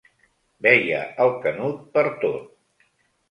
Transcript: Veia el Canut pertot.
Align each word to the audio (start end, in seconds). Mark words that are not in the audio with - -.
Veia 0.67 1.01
el 1.25 1.29
Canut 1.45 1.83
pertot. 1.99 2.81